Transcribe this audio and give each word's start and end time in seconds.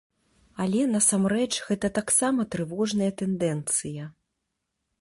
Але 0.63 0.79
насамрэч 0.93 1.49
гэта 1.67 1.91
таксама 1.99 2.41
трывожная 2.55 3.11
тэндэнцыя. 3.23 4.09